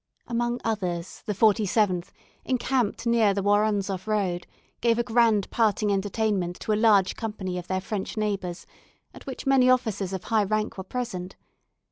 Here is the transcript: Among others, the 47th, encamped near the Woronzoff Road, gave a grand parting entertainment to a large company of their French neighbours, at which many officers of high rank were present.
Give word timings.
Among 0.25 0.59
others, 0.63 1.21
the 1.27 1.33
47th, 1.33 2.07
encamped 2.43 3.05
near 3.05 3.35
the 3.35 3.43
Woronzoff 3.43 4.07
Road, 4.07 4.47
gave 4.81 4.97
a 4.97 5.03
grand 5.03 5.47
parting 5.51 5.93
entertainment 5.93 6.59
to 6.61 6.73
a 6.73 6.73
large 6.73 7.15
company 7.15 7.59
of 7.59 7.67
their 7.67 7.81
French 7.81 8.17
neighbours, 8.17 8.65
at 9.13 9.27
which 9.27 9.45
many 9.45 9.69
officers 9.69 10.11
of 10.11 10.23
high 10.23 10.43
rank 10.45 10.79
were 10.79 10.83
present. 10.83 11.35